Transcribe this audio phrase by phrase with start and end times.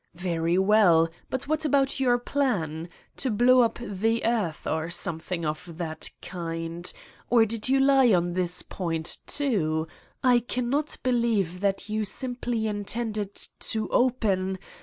[0.15, 5.45] Very well, but what about your plan: to blow up the earth or some thing
[5.45, 6.91] of that kind?
[7.29, 9.87] Or did you lie on this point, too?
[10.23, 14.57] I cannot believe that you simply intend to open